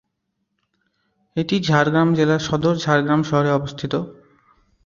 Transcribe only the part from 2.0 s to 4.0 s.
জেলার সদর ঝাড়গ্রাম শহরে অবস্থিত।